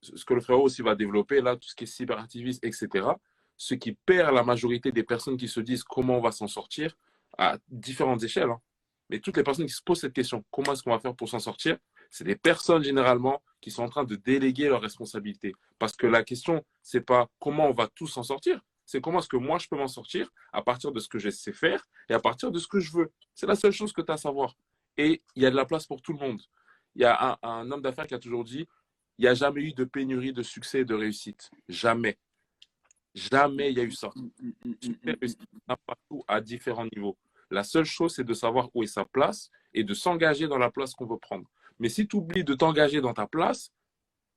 ce 0.00 0.24
que 0.24 0.34
le 0.34 0.40
frérot 0.40 0.62
aussi 0.62 0.80
va 0.80 0.94
développer, 0.94 1.40
là, 1.42 1.56
tout 1.56 1.68
ce 1.68 1.74
qui 1.74 1.84
est 1.84 1.86
cyberactivisme, 1.86 2.64
etc., 2.66 3.08
ce 3.56 3.74
qui 3.74 3.92
perd 3.92 4.34
la 4.34 4.44
majorité 4.44 4.92
des 4.92 5.02
personnes 5.02 5.36
qui 5.36 5.48
se 5.48 5.60
disent 5.60 5.82
comment 5.82 6.18
on 6.18 6.20
va 6.20 6.32
s'en 6.32 6.46
sortir, 6.46 6.96
à 7.38 7.58
différentes 7.68 8.22
échelles. 8.22 8.50
Hein. 8.50 8.60
Mais 9.08 9.20
toutes 9.20 9.36
les 9.36 9.42
personnes 9.42 9.66
qui 9.66 9.72
se 9.72 9.82
posent 9.82 10.00
cette 10.00 10.12
question, 10.12 10.44
comment 10.50 10.72
est-ce 10.72 10.82
qu'on 10.82 10.90
va 10.90 10.98
faire 10.98 11.14
pour 11.14 11.28
s'en 11.28 11.38
sortir 11.38 11.78
C'est 12.10 12.24
des 12.24 12.36
personnes 12.36 12.82
généralement 12.82 13.42
qui 13.60 13.70
sont 13.70 13.82
en 13.82 13.88
train 13.88 14.04
de 14.04 14.16
déléguer 14.16 14.68
leurs 14.68 14.80
responsabilités. 14.80 15.54
Parce 15.78 15.96
que 15.96 16.06
la 16.06 16.24
question, 16.24 16.64
c'est 16.82 17.00
pas 17.00 17.28
comment 17.38 17.68
on 17.68 17.72
va 17.72 17.88
tous 17.88 18.08
s'en 18.08 18.22
sortir, 18.22 18.60
c'est 18.84 19.00
comment 19.00 19.18
est-ce 19.18 19.28
que 19.28 19.36
moi 19.36 19.58
je 19.58 19.66
peux 19.68 19.76
m'en 19.76 19.88
sortir 19.88 20.30
à 20.52 20.62
partir 20.62 20.92
de 20.92 21.00
ce 21.00 21.08
que 21.08 21.18
je 21.18 21.30
sais 21.30 21.52
faire 21.52 21.84
et 22.08 22.14
à 22.14 22.20
partir 22.20 22.50
de 22.50 22.58
ce 22.58 22.68
que 22.68 22.80
je 22.80 22.92
veux. 22.92 23.12
C'est 23.34 23.46
la 23.46 23.56
seule 23.56 23.72
chose 23.72 23.92
que 23.92 24.02
tu 24.02 24.10
as 24.10 24.14
à 24.14 24.18
savoir. 24.18 24.54
Et 24.96 25.22
il 25.34 25.42
y 25.42 25.46
a 25.46 25.50
de 25.50 25.56
la 25.56 25.66
place 25.66 25.86
pour 25.86 26.00
tout 26.02 26.12
le 26.12 26.18
monde. 26.18 26.40
Il 26.94 27.02
y 27.02 27.04
a 27.04 27.32
un, 27.32 27.36
un 27.42 27.70
homme 27.70 27.82
d'affaires 27.82 28.06
qui 28.06 28.14
a 28.14 28.18
toujours 28.18 28.44
dit, 28.44 28.66
il 29.18 29.22
n'y 29.22 29.28
a 29.28 29.34
jamais 29.34 29.62
eu 29.62 29.72
de 29.72 29.84
pénurie 29.84 30.32
de 30.32 30.42
succès 30.42 30.80
et 30.80 30.84
de 30.84 30.94
réussite. 30.94 31.50
Jamais. 31.68 32.18
Jamais 33.14 33.70
il 33.72 33.78
y 33.78 33.80
a 33.80 33.84
eu 33.84 33.92
ça. 33.92 34.10
Partout 35.86 36.24
à 36.28 36.40
différents 36.40 36.86
niveaux. 36.94 37.16
La 37.50 37.64
seule 37.64 37.84
chose, 37.84 38.14
c'est 38.16 38.24
de 38.24 38.34
savoir 38.34 38.68
où 38.74 38.82
est 38.82 38.86
sa 38.88 39.04
place 39.04 39.50
et 39.72 39.84
de 39.84 39.94
s'engager 39.94 40.48
dans 40.48 40.58
la 40.58 40.70
place 40.70 40.94
qu'on 40.94 41.06
veut 41.06 41.18
prendre. 41.18 41.46
Mais 41.78 41.88
si 41.88 42.08
tu 42.08 42.16
oublies 42.16 42.44
de 42.44 42.54
t'engager 42.54 43.00
dans 43.00 43.14
ta 43.14 43.26
place, 43.26 43.70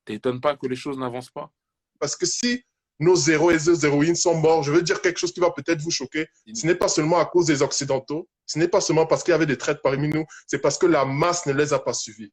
t'étonnes 0.04 0.40
pas 0.40 0.56
que 0.56 0.66
les 0.66 0.76
choses 0.76 0.98
n'avancent 0.98 1.30
pas. 1.30 1.50
Parce 1.98 2.16
que 2.16 2.26
si 2.26 2.64
nos 2.98 3.16
héros 3.16 3.50
et 3.50 3.58
nos 3.66 3.74
héroïnes 3.74 4.14
sont 4.14 4.34
morts, 4.34 4.62
je 4.62 4.70
veux 4.70 4.82
dire 4.82 5.00
quelque 5.00 5.18
chose 5.18 5.32
qui 5.32 5.40
va 5.40 5.50
peut-être 5.50 5.80
vous 5.80 5.90
choquer. 5.90 6.28
Ce 6.54 6.66
n'est 6.66 6.74
pas 6.74 6.88
seulement 6.88 7.18
à 7.18 7.24
cause 7.24 7.46
des 7.46 7.62
Occidentaux, 7.62 8.28
ce 8.46 8.58
n'est 8.58 8.68
pas 8.68 8.80
seulement 8.80 9.06
parce 9.06 9.24
qu'il 9.24 9.32
y 9.32 9.34
avait 9.34 9.46
des 9.46 9.58
traites 9.58 9.80
parmi 9.82 10.08
nous, 10.08 10.24
c'est 10.46 10.58
parce 10.58 10.76
que 10.76 10.86
la 10.86 11.04
masse 11.04 11.46
ne 11.46 11.52
les 11.52 11.72
a 11.72 11.78
pas 11.78 11.94
suivis. 11.94 12.30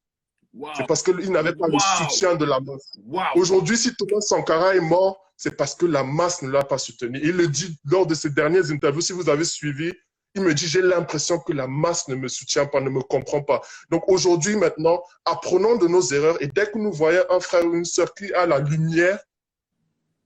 C'est 0.75 0.87
parce 0.87 1.03
qu'ils 1.03 1.31
n'avaient 1.31 1.55
pas 1.55 1.67
le 1.67 1.77
soutien 1.97 2.35
de 2.35 2.45
la 2.45 2.59
masse. 2.59 2.97
Aujourd'hui, 3.35 3.77
si 3.77 3.95
Thomas 3.95 4.21
Sankara 4.21 4.75
est 4.75 4.81
mort, 4.81 5.21
c'est 5.35 5.55
parce 5.55 5.75
que 5.75 5.85
la 5.85 6.03
masse 6.03 6.41
ne 6.41 6.49
l'a 6.49 6.63
pas 6.63 6.79
soutenu. 6.79 7.19
Il 7.21 7.37
le 7.37 7.47
dit 7.47 7.77
lors 7.85 8.07
de 8.07 8.15
ses 8.15 8.31
dernières 8.31 8.71
interviews, 8.71 9.01
si 9.01 9.13
vous 9.13 9.29
avez 9.29 9.43
suivi, 9.43 9.93
il 10.35 10.41
me 10.41 10.53
dit, 10.53 10.67
j'ai 10.67 10.81
l'impression 10.81 11.39
que 11.39 11.53
la 11.53 11.67
masse 11.67 12.07
ne 12.07 12.15
me 12.15 12.27
soutient 12.27 12.65
pas, 12.65 12.79
ne 12.79 12.89
me 12.89 13.01
comprend 13.01 13.41
pas. 13.41 13.61
Donc 13.89 14.07
aujourd'hui, 14.07 14.55
maintenant, 14.55 15.01
apprenons 15.25 15.77
de 15.77 15.87
nos 15.87 16.01
erreurs 16.01 16.41
et 16.41 16.47
dès 16.47 16.69
que 16.69 16.77
nous 16.77 16.91
voyons 16.91 17.23
un 17.29 17.39
frère 17.39 17.65
ou 17.65 17.73
une 17.73 17.85
sœur 17.85 18.13
qui 18.13 18.31
a 18.33 18.45
la 18.45 18.59
lumière, 18.59 19.19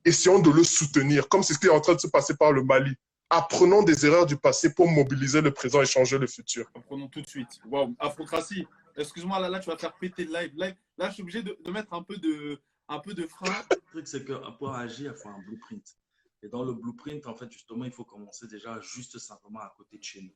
essayons 0.03 0.39
de 0.39 0.49
le 0.51 0.63
soutenir, 0.63 1.29
comme 1.29 1.43
c'est 1.43 1.53
ce 1.53 1.59
qui 1.59 1.67
est 1.67 1.71
en 1.71 1.79
train 1.79 1.95
de 1.95 1.99
se 1.99 2.07
passer 2.07 2.35
par 2.35 2.51
le 2.51 2.63
Mali. 2.63 2.93
Apprenons 3.29 3.83
des 3.83 4.05
erreurs 4.05 4.25
du 4.25 4.35
passé 4.35 4.73
pour 4.73 4.89
mobiliser 4.89 5.39
le 5.39 5.51
présent 5.51 5.81
et 5.81 5.85
changer 5.85 6.17
le 6.17 6.27
futur. 6.27 6.65
Apprenons 6.75 7.07
tout 7.07 7.21
de 7.21 7.27
suite. 7.27 7.61
Wow. 7.65 7.93
Afrocratie, 7.97 8.67
excuse-moi, 8.97 9.39
là, 9.39 9.47
là, 9.47 9.59
tu 9.59 9.69
vas 9.69 9.77
faire 9.77 9.93
péter 9.93 10.25
le 10.25 10.33
live. 10.33 10.51
live. 10.57 10.75
Là, 10.97 11.07
je 11.07 11.13
suis 11.13 11.23
obligé 11.23 11.41
de, 11.41 11.57
de 11.63 11.71
mettre 11.71 11.93
un 11.93 12.03
peu 12.03 12.17
de, 12.17 12.59
un 12.89 12.99
peu 12.99 13.13
de 13.13 13.25
frein. 13.27 13.55
Le 13.71 13.77
truc, 13.91 14.07
c'est 14.07 14.25
que 14.25 14.33
pour 14.57 14.75
agir, 14.75 15.13
il 15.15 15.21
faut 15.21 15.29
un 15.29 15.39
blueprint. 15.47 15.95
Et 16.43 16.49
dans 16.49 16.63
le 16.63 16.73
blueprint, 16.73 17.25
en 17.27 17.35
fait, 17.35 17.51
justement, 17.51 17.85
il 17.85 17.91
faut 17.91 18.05
commencer 18.05 18.47
déjà 18.47 18.79
juste 18.81 19.17
simplement 19.19 19.59
à 19.59 19.73
côté 19.77 19.97
de 19.97 20.03
chez 20.03 20.21
nous, 20.21 20.35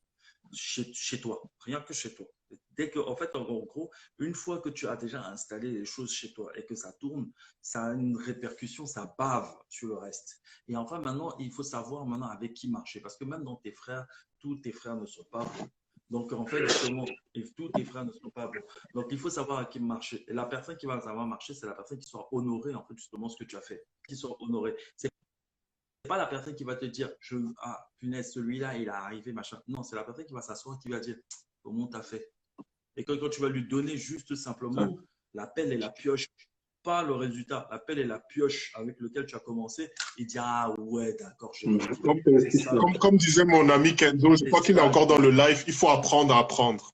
chez, 0.54 0.92
chez 0.94 1.20
toi, 1.20 1.42
rien 1.60 1.82
que 1.82 1.94
chez 1.94 2.14
toi. 2.14 2.28
Dès 2.72 2.90
que, 2.90 3.00
en 3.00 3.16
fait, 3.16 3.36
en 3.36 3.44
gros, 3.44 3.92
une 4.20 4.36
fois 4.36 4.60
que 4.60 4.70
tu 4.70 4.88
as 4.88 4.96
déjà 4.96 5.26
installé 5.26 5.72
les 5.72 5.86
choses 5.86 6.12
chez 6.12 6.34
toi 6.34 6.52
et 6.58 6.66
que 6.66 6.76
ça 6.76 6.94
tourne, 6.94 7.32
ça 7.62 7.86
a 7.86 7.94
une 7.94 8.18
répercussion, 8.18 8.86
ça 8.86 9.16
bave 9.18 9.52
sur 9.70 9.88
le 9.88 9.96
reste. 9.96 10.42
Et 10.68 10.76
enfin, 10.76 11.00
maintenant, 11.00 11.36
il 11.40 11.52
faut 11.52 11.64
savoir 11.64 12.06
maintenant 12.06 12.28
avec 12.28 12.54
qui 12.54 12.70
marcher. 12.70 13.00
Parce 13.00 13.18
que 13.18 13.26
même 13.26 13.44
dans 13.44 13.56
tes 13.56 13.72
frères, 13.72 14.06
tous 14.40 14.58
tes 14.58 14.72
frères 14.72 14.96
ne 14.96 15.06
sont 15.06 15.26
pas 15.26 15.44
bons. 15.44 15.70
Donc, 16.12 16.34
en 16.34 16.46
fait, 16.46 16.68
justement, 16.68 17.06
tous 17.56 17.70
tes 17.70 17.84
frères 17.84 18.06
ne 18.06 18.12
sont 18.12 18.30
pas 18.30 18.48
bons. 18.48 18.62
Donc, 18.94 19.08
il 19.10 19.18
faut 19.18 19.30
savoir 19.30 19.60
à 19.60 19.66
qui 19.66 19.80
marcher. 19.80 20.24
Et 20.28 20.34
la 20.34 20.46
personne 20.46 20.78
qui 20.78 20.86
va 20.86 21.02
savoir 21.02 21.26
marcher, 21.26 21.54
c'est 21.54 21.66
la 21.66 21.74
personne 21.74 21.98
qui 21.98 22.08
soit 22.08 22.28
honorée, 22.32 22.76
en 22.76 22.84
fait, 22.84 22.96
justement, 22.96 23.28
ce 23.28 23.38
que 23.38 23.44
tu 23.44 23.58
as 23.58 23.62
fait. 23.62 23.84
Qui 24.08 24.16
soit 24.16 24.36
honorée. 24.40 24.76
C'est 24.96 25.10
pas 26.06 26.18
la 26.18 26.26
personne 26.28 26.56
qui 26.56 26.64
va 26.64 26.76
te 26.76 26.86
dire, 26.86 27.10
je, 27.20 27.38
ah, 27.62 27.88
punaise, 28.00 28.32
celui-là, 28.34 28.76
il 28.78 28.84
est 28.84 28.90
arrivé, 28.90 29.34
machin. 29.34 29.60
Non, 29.68 29.84
c'est 29.84 29.96
la 29.96 30.04
personne 30.04 30.26
qui 30.26 30.34
va 30.34 30.42
s'asseoir, 30.42 30.80
qui 30.80 30.90
va 30.90 31.00
dire, 31.00 31.16
comment 31.64 31.88
t'as 31.88 32.04
fait? 32.04 32.32
Et 32.98 33.04
quand, 33.04 33.18
quand 33.20 33.30
tu 33.30 33.42
vas 33.42 33.50
lui 33.50 33.68
donner 33.68 33.98
juste 33.98 34.36
simplement 34.36 34.96
la 35.34 35.48
pelle 35.48 35.74
et 35.74 35.78
la 35.78 35.90
pioche, 35.90 36.28
pas 36.84 37.04
le 37.04 37.14
résultat, 37.14 37.68
la 37.72 37.80
pelle 37.80 38.00
et 38.00 38.04
la 38.06 38.20
pioche 38.20 38.72
avec 38.76 39.00
lequel 39.00 39.26
tu 39.26 39.36
as 39.36 39.40
commencé, 39.40 39.90
il 40.18 40.28
dit, 40.28 40.38
ah 40.40 40.72
ouais, 40.78 41.14
d'accord, 41.20 41.52
Mm. 41.64 41.78
compris. 41.80 41.96
Comme, 42.02 42.80
comme- 42.80 42.98
comme 43.00 43.18
disait 43.18 43.44
mon 43.46 43.68
ami 43.70 43.96
Kenzo, 43.96 44.36
je 44.36 44.46
crois 44.46 44.62
qu'il 44.62 44.78
est 44.78 44.82
encore 44.82 45.08
dans 45.08 45.18
le 45.18 45.32
live, 45.32 45.64
il 45.68 45.74
faut 45.74 45.90
apprendre 45.90 46.34
à 46.34 46.40
apprendre. 46.40 46.92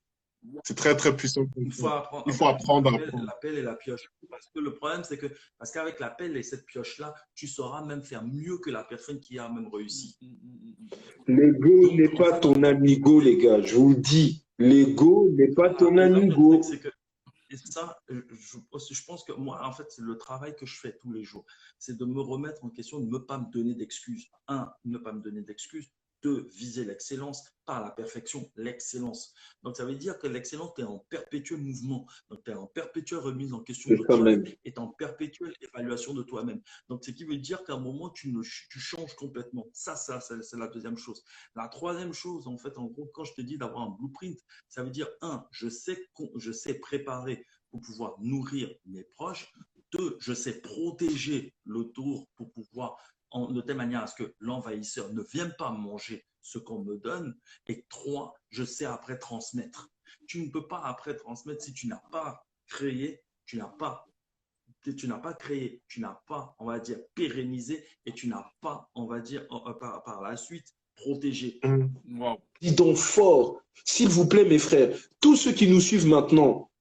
C'est 0.64 0.76
très, 0.76 0.96
très 0.96 1.16
puissant. 1.16 1.46
Il 1.58 1.72
faut 1.72 1.88
apprendre, 1.88 2.24
Il 2.28 2.34
faut 2.34 2.48
apprendre 2.48 2.90
à 2.90 2.92
la 2.94 2.98
pelle- 2.98 3.08
apprendre. 3.10 3.26
la 3.26 3.36
pelle 3.36 3.58
et 3.58 3.62
la 3.62 3.76
pioche. 3.76 4.02
Parce 4.30 4.48
que 4.54 4.60
le 4.60 4.74
problème, 4.74 5.04
c'est 5.04 5.18
que, 5.18 5.28
parce 5.60 5.72
qu'avec 5.72 6.00
la 6.00 6.10
pelle 6.10 6.36
et 6.36 6.44
cette 6.44 6.66
pioche-là, 6.66 7.14
tu 7.36 7.48
sauras 7.48 7.86
même 7.86 8.02
faire 8.02 8.24
mieux 8.26 8.58
que 8.58 8.72
la 8.72 8.84
personne 8.84 9.20
qui 9.20 9.38
a 9.38 9.48
même 9.50 9.68
réussi. 9.72 10.18
L'ego 11.28 11.92
n'est 11.94 12.10
pas 12.10 12.40
ton 12.40 12.64
amigo, 12.64 13.20
les 13.20 13.38
gars. 13.38 13.62
Je 13.62 13.76
vous 13.76 13.90
le 13.90 13.96
dis. 13.98 14.46
L'ego 14.58 15.30
n'est 15.32 15.52
pas 15.54 15.70
ton 15.74 15.92
Voilà, 15.92 16.10
le 16.10 16.16
amigo. 16.16 16.54
truc, 16.54 16.64
c'est 16.66 16.80
que- 16.80 16.94
Et 17.54 17.58
ça, 17.58 18.00
je- 18.10 18.16
je 18.94 19.06
pense 19.06 19.26
que 19.26 19.34
moi, 19.34 19.60
en 19.66 19.74
fait, 19.74 19.84
c'est 19.90 20.02
le 20.02 20.18
travail 20.18 20.56
que 20.56 20.66
je 20.66 20.80
fais 20.80 20.98
tous 21.02 21.12
les 21.12 21.24
jours. 21.26 21.46
C'est 21.78 21.98
de 21.98 22.06
me 22.06 22.22
remettre 22.22 22.64
en 22.64 22.70
question, 22.70 23.00
de 23.02 23.10
ne 23.12 23.18
pas 23.18 23.38
me 23.40 23.52
donner 23.52 23.76
d'excuses. 23.76 24.28
Un, 24.48 24.72
ne 24.86 24.98
pas 24.98 25.12
me 25.12 25.20
donner 25.22 25.42
d'excuses. 25.42 25.92
Deux, 26.24 26.48
viser 26.54 26.86
l'excellence, 26.86 27.44
par 27.66 27.84
la 27.84 27.92
perfection, 27.92 28.52
l'excellence. 28.56 29.34
Donc, 29.64 29.78
ça 29.78 29.86
veut 29.86 29.96
dire 29.96 30.18
que 30.20 30.28
l'excellence, 30.28 30.72
tu 30.76 30.82
es 30.82 30.84
en 30.84 31.00
perpétuel 31.10 31.60
mouvement. 31.60 32.06
Donc, 32.30 32.44
tu 32.44 32.52
es 32.52 32.54
en 32.54 32.68
perpétuelle 32.68 33.20
remise 33.20 33.54
en 33.54 33.62
question 33.62 33.92
de 33.92 33.98
ça 33.98 34.04
toi 34.04 34.22
même. 34.22 34.46
et 34.66 34.74
en 34.78 34.88
perpétuelle 34.88 35.54
évaluation 35.62 36.14
de 36.14 36.24
toi-même. 36.24 36.62
Donc, 36.90 37.04
ce 37.06 37.12
qui 37.12 37.24
veut 37.24 37.38
dire 37.38 37.64
qu'à 37.64 37.74
un 37.74 37.80
moment, 37.80 38.10
tu, 38.10 38.32
ne, 38.32 38.42
tu 38.42 38.80
changes 38.80 39.16
complètement. 39.16 39.68
Ça, 39.74 39.96
ça, 39.96 40.20
c'est 40.20 40.58
la 40.58 40.68
deuxième 40.68 40.98
chose. 40.98 41.24
La 41.56 41.68
troisième 41.68 42.14
chose, 42.14 42.48
en 42.48 42.58
fait, 42.58 42.78
en 42.78 42.86
gros, 42.86 43.10
quand 43.14 43.24
je 43.24 43.34
te 43.34 43.42
dis 43.42 43.58
d'avoir 43.58 43.84
un 43.84 43.96
blueprint, 43.98 44.40
ça 44.68 44.84
veut 44.84 44.92
dire, 44.92 45.08
un, 45.22 45.48
je 45.52 45.70
sais, 45.70 46.10
je 46.36 46.52
sais 46.52 46.76
préparer 46.76 47.46
pour 47.70 47.82
pouvoir 47.82 48.16
nourrir 48.20 48.70
mes 48.86 49.04
proches. 49.04 49.52
Deux, 49.92 50.18
je 50.20 50.34
sais 50.34 50.62
protéger 50.62 51.54
le 51.66 51.86
tour 51.92 52.30
pour 52.36 52.52
pouvoir, 52.52 52.98
en, 53.32 53.52
de 53.52 53.62
telle 53.62 53.78
manière 53.78 54.04
à 54.04 54.08
ce 54.08 54.16
que 54.16 54.36
l'envahisseur 54.40 55.12
ne 55.14 55.24
vienne 55.24 55.54
pas 55.58 55.72
manger 55.72 56.26
ce 56.42 56.58
qu'on 56.58 56.84
me 56.84 56.98
donne. 56.98 57.38
Et 57.68 57.86
trois, 57.90 58.34
je 58.50 58.64
sais 58.64 58.86
après 58.86 59.18
transmettre. 59.18 59.90
Tu 60.28 60.42
ne 60.42 60.50
peux 60.50 60.68
pas 60.68 60.82
après 60.84 61.16
transmettre 61.16 61.64
si 61.64 61.74
tu 61.74 61.88
n'as 61.88 62.02
pas 62.12 62.46
créé, 62.68 63.24
tu 63.46 63.58
n'as 63.58 63.68
pas 63.68 64.08
tu 64.84 65.08
n'as 65.08 65.20
pas 65.20 65.34
créé, 65.34 65.82
tu 65.88 66.00
n'as 66.00 66.20
pas, 66.28 66.56
on 66.58 66.66
va 66.66 66.80
dire, 66.80 66.98
pérennisé 67.14 67.86
et 68.06 68.14
tu 68.14 68.28
n'as 68.28 68.46
pas, 68.62 68.90
on 68.96 69.06
va 69.06 69.20
dire, 69.20 69.46
euh, 69.52 69.74
par, 69.74 70.04
par 70.04 70.22
la 70.22 70.36
suite, 70.36 70.74
protégé. 70.96 71.60
Mm. 71.64 72.20
Wow. 72.20 72.38
Dis 72.62 72.74
donc 72.74 72.98
fort, 72.98 73.62
s'il 73.86 74.10
vous 74.10 74.28
plaît, 74.28 74.46
mes 74.46 74.60
frères, 74.60 74.98
tous 75.20 75.36
ceux 75.36 75.52
qui 75.52 75.68
nous 75.68 75.82
suivent 75.82 76.08
maintenant, 76.08 76.72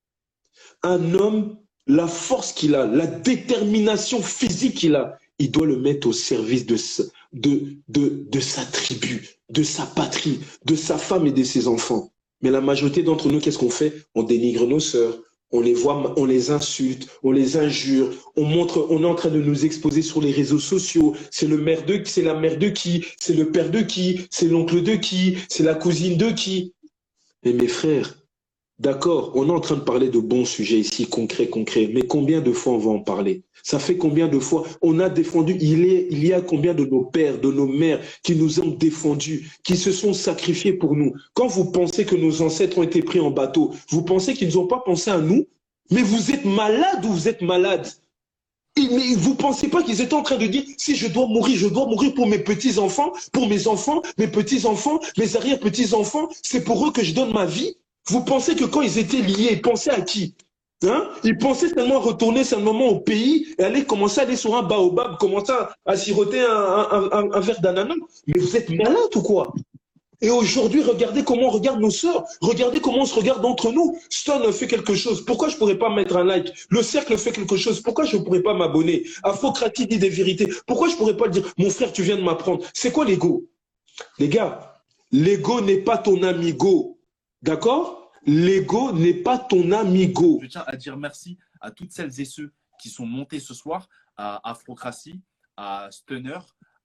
un 0.82 1.14
homme, 1.14 1.58
la 1.86 2.06
force 2.06 2.52
qu'il 2.52 2.74
a, 2.74 2.86
la 2.86 3.06
détermination 3.06 4.22
physique 4.22 4.76
qu'il 4.76 4.96
a, 4.96 5.18
il 5.40 5.50
doit 5.50 5.66
le 5.66 5.78
mettre 5.78 6.06
au 6.06 6.12
service 6.12 6.66
de, 6.66 6.76
sa- 6.76 7.04
tribu, 7.32 9.28
de 9.48 9.62
sa 9.62 9.86
patrie, 9.86 10.38
de 10.64 10.76
sa 10.76 10.98
femme 10.98 11.26
et 11.26 11.32
de 11.32 11.42
ses 11.42 11.66
enfants. 11.66 12.12
Mais 12.42 12.50
la 12.50 12.60
majorité 12.60 13.02
d'entre 13.02 13.28
nous, 13.28 13.40
qu'est-ce 13.40 13.58
qu'on 13.58 13.70
fait? 13.70 14.06
On 14.14 14.22
dénigre 14.22 14.66
nos 14.66 14.80
sœurs, 14.80 15.18
on 15.50 15.60
les 15.60 15.74
voit, 15.74 16.14
on 16.18 16.24
les 16.26 16.50
insulte, 16.50 17.08
on 17.22 17.32
les 17.32 17.56
injure, 17.56 18.10
on 18.36 18.44
montre, 18.44 18.86
on 18.90 19.02
est 19.02 19.06
en 19.06 19.14
train 19.14 19.30
de 19.30 19.40
nous 19.40 19.64
exposer 19.64 20.02
sur 20.02 20.20
les 20.20 20.30
réseaux 20.30 20.60
sociaux. 20.60 21.16
C'est 21.30 21.48
le 21.48 21.58
mère 21.58 21.84
de, 21.86 22.02
c'est 22.04 22.22
la 22.22 22.34
mère 22.34 22.58
de 22.58 22.68
qui? 22.68 23.04
C'est 23.18 23.34
le 23.34 23.50
père 23.50 23.70
de 23.70 23.80
qui? 23.80 24.20
C'est 24.30 24.46
l'oncle 24.46 24.82
de 24.82 24.94
qui? 24.94 25.38
C'est 25.48 25.64
la 25.64 25.74
cousine 25.74 26.16
de 26.16 26.30
qui? 26.30 26.74
Mais 27.44 27.52
mes 27.54 27.68
frères, 27.68 28.19
d'accord, 28.80 29.32
on 29.36 29.48
est 29.48 29.52
en 29.52 29.60
train 29.60 29.76
de 29.76 29.82
parler 29.82 30.08
de 30.08 30.18
bons 30.18 30.44
sujets 30.44 30.78
ici, 30.78 31.06
concrets, 31.06 31.48
concrets. 31.48 31.90
Mais 31.92 32.02
combien 32.02 32.40
de 32.40 32.52
fois 32.52 32.72
on 32.72 32.78
va 32.78 32.90
en 32.90 32.98
parler? 32.98 33.42
Ça 33.62 33.78
fait 33.78 33.96
combien 33.96 34.26
de 34.26 34.38
fois 34.38 34.64
on 34.82 34.98
a 34.98 35.08
défendu? 35.08 35.56
Il 35.60 36.26
y 36.26 36.32
a 36.32 36.40
combien 36.40 36.74
de 36.74 36.84
nos 36.84 37.04
pères, 37.04 37.38
de 37.40 37.52
nos 37.52 37.66
mères 37.66 38.00
qui 38.24 38.34
nous 38.34 38.58
ont 38.60 38.70
défendus, 38.70 39.50
qui 39.62 39.76
se 39.76 39.92
sont 39.92 40.14
sacrifiés 40.14 40.72
pour 40.72 40.96
nous? 40.96 41.12
Quand 41.34 41.46
vous 41.46 41.70
pensez 41.70 42.04
que 42.04 42.16
nos 42.16 42.42
ancêtres 42.42 42.78
ont 42.78 42.82
été 42.82 43.02
pris 43.02 43.20
en 43.20 43.30
bateau, 43.30 43.72
vous 43.90 44.02
pensez 44.02 44.34
qu'ils 44.34 44.54
n'ont 44.54 44.66
pas 44.66 44.80
pensé 44.80 45.10
à 45.10 45.18
nous? 45.18 45.46
Mais 45.90 46.02
vous 46.02 46.30
êtes 46.30 46.44
malade 46.44 47.04
ou 47.04 47.08
vous 47.08 47.28
êtes 47.28 47.42
malade 47.42 47.86
mais 48.76 49.14
vous 49.14 49.34
pensez 49.34 49.68
pas 49.68 49.82
qu'ils 49.82 50.00
étaient 50.00 50.14
en 50.14 50.22
train 50.22 50.36
de 50.36 50.46
dire 50.46 50.62
si 50.78 50.94
je 50.96 51.08
dois 51.08 51.26
mourir, 51.26 51.56
je 51.56 51.68
dois 51.68 51.86
mourir 51.86 52.14
pour 52.14 52.26
mes 52.26 52.38
petits 52.38 52.78
enfants, 52.78 53.12
pour 53.32 53.48
mes 53.48 53.66
enfants, 53.66 54.00
mes 54.16 54.28
petits 54.28 54.64
enfants, 54.64 55.00
mes 55.18 55.36
arrière 55.36 55.58
petits 55.58 55.92
enfants. 55.92 56.28
C'est 56.42 56.64
pour 56.64 56.86
eux 56.86 56.92
que 56.92 57.02
je 57.02 57.12
donne 57.12 57.32
ma 57.32 57.46
vie? 57.46 57.76
Vous 58.08 58.24
pensez 58.24 58.56
que 58.56 58.64
quand 58.64 58.82
ils 58.82 58.98
étaient 58.98 59.22
liés, 59.22 59.50
ils 59.52 59.62
pensaient 59.62 59.90
à 59.90 60.00
qui 60.00 60.34
Hein? 60.82 61.10
Ils 61.24 61.36
pensaient 61.36 61.68
seulement 61.68 62.00
retourner 62.00 62.42
seulement 62.42 62.88
au 62.88 63.00
pays 63.00 63.54
et 63.58 63.64
aller 63.64 63.84
commencer 63.84 64.20
à 64.20 64.22
aller 64.22 64.36
sur 64.36 64.56
un 64.56 64.62
baobab, 64.62 65.18
commencer 65.18 65.52
à, 65.84 65.96
siroter 65.96 66.40
un, 66.40 67.40
verre 67.40 67.60
d'ananas. 67.60 67.94
Mais 68.26 68.40
vous 68.40 68.56
êtes 68.56 68.70
malade 68.70 69.14
ou 69.14 69.20
quoi? 69.20 69.52
Et 70.22 70.30
aujourd'hui, 70.30 70.82
regardez 70.82 71.22
comment 71.22 71.48
on 71.48 71.50
regarde 71.50 71.80
nos 71.80 71.90
sœurs. 71.90 72.24
Regardez 72.40 72.80
comment 72.80 73.02
on 73.02 73.06
se 73.06 73.14
regarde 73.14 73.44
entre 73.44 73.72
nous. 73.72 73.98
Stone 74.10 74.52
fait 74.52 74.66
quelque 74.66 74.94
chose. 74.94 75.24
Pourquoi 75.24 75.48
je 75.48 75.56
pourrais 75.56 75.78
pas 75.78 75.90
mettre 75.90 76.16
un 76.16 76.24
like? 76.24 76.52
Le 76.70 76.82
cercle 76.82 77.16
fait 77.16 77.32
quelque 77.32 77.56
chose. 77.56 77.80
Pourquoi 77.80 78.04
je 78.04 78.16
pourrais 78.18 78.42
pas 78.42 78.54
m'abonner? 78.54 79.04
Afrocratie 79.22 79.86
dit 79.86 79.98
des 79.98 80.10
vérités. 80.10 80.46
Pourquoi 80.66 80.88
je 80.88 80.96
pourrais 80.96 81.16
pas 81.16 81.28
dire 81.28 81.50
mon 81.56 81.70
frère, 81.70 81.92
tu 81.92 82.02
viens 82.02 82.16
de 82.16 82.22
m'apprendre? 82.22 82.64
C'est 82.74 82.92
quoi 82.92 83.04
l'ego? 83.04 83.46
Les 84.18 84.28
gars, 84.28 84.82
l'ego 85.10 85.60
n'est 85.62 85.78
pas 85.82 85.96
ton 85.98 86.22
amigo. 86.22 86.99
D'accord? 87.42 88.12
L'ego 88.26 88.92
n'est 88.92 89.14
pas 89.14 89.38
ton 89.38 89.72
amigo. 89.72 90.38
Je 90.42 90.46
tiens 90.48 90.64
à 90.66 90.76
dire 90.76 90.96
merci 90.96 91.38
à 91.60 91.70
toutes 91.70 91.92
celles 91.92 92.20
et 92.20 92.24
ceux 92.24 92.52
qui 92.78 92.88
sont 92.90 93.06
montés 93.06 93.40
ce 93.40 93.54
soir, 93.54 93.88
à 94.16 94.50
Afrocratie, 94.50 95.20
à 95.56 95.88
Stunner, 95.90 96.38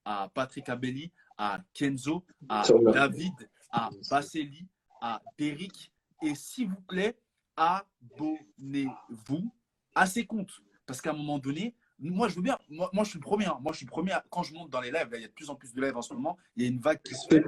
à 0.05 0.29
Patrick 0.33 0.69
Abelli, 0.69 1.11
à 1.37 1.59
Kenzo, 1.73 2.25
à. 2.49 2.63
David, 2.93 3.33
à 3.71 3.89
Basseli, 4.09 4.67
à 5.01 5.21
Derrick. 5.37 5.91
Et 6.21 6.35
s'il 6.35 6.69
vous 6.69 6.81
plaît, 6.87 7.17
abonnez-vous 7.57 9.51
à 9.93 10.05
ces 10.05 10.25
comptes. 10.25 10.61
Parce 10.85 11.01
qu'à 11.01 11.11
un 11.11 11.13
moment 11.13 11.39
donné, 11.39 11.75
moi 11.99 12.27
je 12.29 12.35
veux 12.35 12.41
bien, 12.41 12.57
moi, 12.69 12.89
moi, 12.93 13.03
je 13.03 13.09
suis 13.11 13.19
le 13.19 13.23
premier. 13.23 13.45
hein. 13.45 13.57
Moi 13.61 13.71
je 13.73 13.77
suis 13.77 13.85
le 13.85 13.91
premier 13.91 14.11
à- 14.11 14.23
quand 14.29 14.43
je 14.43 14.53
monte 14.53 14.69
dans 14.69 14.81
les 14.81 14.91
lives, 14.91 15.09
là, 15.11 15.17
il 15.17 15.21
y 15.21 15.25
a 15.25 15.27
de 15.27 15.33
plus 15.33 15.49
en 15.49 15.55
plus 15.55 15.73
de 15.73 15.81
lives 15.81 15.97
en 15.97 16.01
ce 16.01 16.13
moment, 16.13 16.37
il 16.55 16.63
y 16.63 16.65
a 16.65 16.69
une 16.69 16.79
vague 16.79 17.01
qui 17.01 17.13
se 17.15 17.27
fait. 17.27 17.43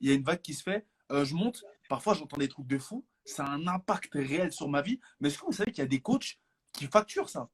il 0.00 0.08
y 0.08 0.12
a 0.12 0.14
une 0.14 0.22
vague 0.24 0.40
qui 0.42 0.54
se 0.54 0.62
fait. 0.62 0.86
Euh, 1.10 1.24
je 1.24 1.34
monte, 1.34 1.62
parfois 1.92 2.14
j'entends 2.14 2.38
des 2.38 2.48
trucs 2.48 2.66
de 2.66 2.78
fou. 2.78 3.04
Ça 3.26 3.44
a 3.44 3.50
un 3.50 3.66
impact 3.66 4.14
réel 4.14 4.50
sur 4.50 4.66
ma 4.66 4.80
vie. 4.80 4.98
Mais 5.20 5.28
est-ce 5.28 5.36
que 5.38 5.44
vous 5.44 5.52
savez 5.52 5.72
qu'il 5.72 5.82
y 5.82 5.84
a 5.84 5.88
des 5.88 6.00
coachs 6.00 6.38
qui 6.72 6.86
facturent 6.86 7.28
ça? 7.28 7.50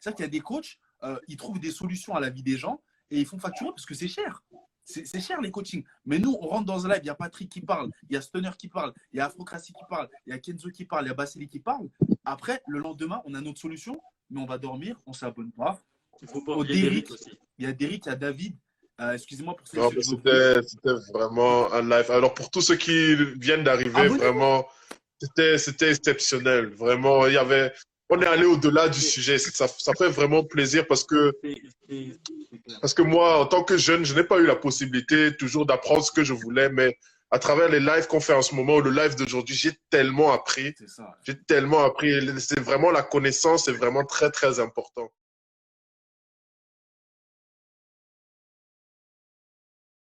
C'est-à-dire 0.00 0.16
qu'il 0.16 0.24
y 0.24 0.28
a 0.28 0.30
des 0.30 0.40
coachs, 0.40 0.78
euh, 1.02 1.20
ils 1.28 1.36
trouvent 1.36 1.58
des 1.58 1.70
solutions 1.70 2.14
à 2.14 2.20
la 2.20 2.30
vie 2.30 2.42
des 2.42 2.56
gens 2.56 2.80
et 3.10 3.20
ils 3.20 3.26
font 3.26 3.38
facturer 3.38 3.68
parce 3.68 3.84
que 3.84 3.92
c'est 3.94 4.08
cher. 4.08 4.42
C'est 4.84 5.20
cher 5.20 5.42
les 5.42 5.50
coachings. 5.50 5.84
Mais 6.06 6.18
nous, 6.18 6.34
on 6.40 6.46
rentre 6.46 6.64
dans 6.64 6.86
un 6.86 6.88
live, 6.88 7.00
il 7.02 7.08
y 7.08 7.10
a 7.10 7.14
Patrick 7.14 7.50
qui 7.52 7.60
parle, 7.60 7.90
il 8.08 8.14
y 8.14 8.16
a 8.16 8.22
Stunner 8.22 8.52
qui 8.58 8.68
parle, 8.68 8.94
il 9.12 9.18
y 9.18 9.20
a 9.20 9.26
Afrocratie 9.26 9.74
qui 9.74 9.84
parle, 9.86 10.08
il 10.24 10.30
y 10.30 10.32
a 10.32 10.38
Kenzo 10.38 10.70
qui 10.70 10.86
parle, 10.86 11.04
il 11.04 11.08
y 11.08 11.10
a 11.10 11.14
Basseli 11.14 11.46
qui 11.46 11.60
parle. 11.60 11.90
Après, 12.24 12.62
le 12.68 12.78
lendemain, 12.78 13.20
on 13.26 13.34
a 13.34 13.42
notre 13.42 13.60
solution, 13.60 14.00
mais 14.30 14.40
on 14.40 14.46
va 14.46 14.56
dormir, 14.56 14.98
on 15.04 15.12
s'abonne 15.12 15.52
pas. 15.52 15.78
Il 16.22 16.28
faut 16.28 16.40
pas 16.40 16.52
Au 16.54 16.62
oublier 16.62 16.84
Derrick, 16.84 17.08
Derrick 17.08 17.10
aussi. 17.10 17.38
il 17.58 17.66
y 17.66 17.68
a 17.68 17.74
Derrick, 17.74 18.06
il 18.06 18.08
y 18.08 18.12
a 18.12 18.16
David. 18.16 18.56
Euh, 19.00 19.12
Excusez-moi 19.12 19.56
pour 19.56 19.92
C'était 20.02 21.12
vraiment 21.12 21.72
un 21.72 21.82
live. 21.82 22.10
Alors, 22.10 22.34
pour 22.34 22.50
tous 22.50 22.60
ceux 22.62 22.76
qui 22.76 23.14
viennent 23.38 23.62
d'arriver, 23.64 23.90
Abonnez-vous. 23.94 24.18
vraiment, 24.18 24.68
c'était 25.20 25.90
exceptionnel. 25.90 26.66
Vraiment, 26.74 27.26
il 27.26 27.34
y 27.34 27.38
avait. 27.38 27.72
On 28.10 28.20
est 28.22 28.26
allé 28.26 28.46
au-delà 28.46 28.88
du 28.88 29.00
sujet. 29.00 29.38
Ça, 29.38 29.68
ça 29.68 29.92
fait 29.92 30.08
vraiment 30.08 30.42
plaisir 30.42 30.86
parce 30.86 31.04
que, 31.04 31.32
parce 32.80 32.94
que 32.94 33.02
moi, 33.02 33.38
en 33.40 33.46
tant 33.46 33.62
que 33.62 33.76
jeune, 33.76 34.04
je 34.04 34.14
n'ai 34.14 34.24
pas 34.24 34.38
eu 34.38 34.46
la 34.46 34.56
possibilité 34.56 35.36
toujours 35.36 35.66
d'apprendre 35.66 36.02
ce 36.02 36.10
que 36.10 36.24
je 36.24 36.32
voulais, 36.32 36.70
mais 36.70 36.96
à 37.30 37.38
travers 37.38 37.68
les 37.68 37.80
lives 37.80 38.06
qu'on 38.06 38.20
fait 38.20 38.32
en 38.32 38.40
ce 38.40 38.54
moment, 38.54 38.80
le 38.80 38.90
live 38.90 39.14
d'aujourd'hui, 39.14 39.54
j'ai 39.54 39.72
tellement 39.90 40.32
appris. 40.32 40.74
J'ai 41.24 41.38
tellement 41.46 41.84
appris. 41.84 42.18
C'est 42.40 42.60
vraiment 42.60 42.90
la 42.90 43.02
connaissance, 43.02 43.66
c'est 43.66 43.72
vraiment 43.72 44.04
très, 44.04 44.30
très 44.30 44.58
important. 44.58 45.12